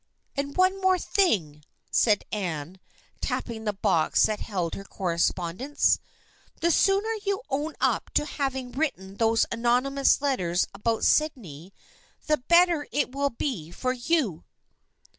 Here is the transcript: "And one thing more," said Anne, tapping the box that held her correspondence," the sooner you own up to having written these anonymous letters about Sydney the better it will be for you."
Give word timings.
"And 0.35 0.57
one 0.57 0.81
thing 0.97 1.51
more," 1.51 1.61
said 1.91 2.23
Anne, 2.31 2.79
tapping 3.21 3.65
the 3.65 3.71
box 3.73 4.23
that 4.23 4.39
held 4.39 4.73
her 4.73 4.83
correspondence," 4.83 5.99
the 6.61 6.71
sooner 6.71 7.13
you 7.23 7.43
own 7.51 7.75
up 7.79 8.09
to 8.15 8.25
having 8.25 8.71
written 8.71 9.17
these 9.17 9.45
anonymous 9.51 10.19
letters 10.19 10.65
about 10.73 11.05
Sydney 11.05 11.71
the 12.25 12.37
better 12.37 12.87
it 12.91 13.11
will 13.11 13.29
be 13.29 13.69
for 13.69 13.93
you." 13.93 14.43